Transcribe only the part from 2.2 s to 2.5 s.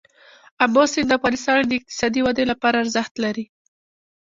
ودې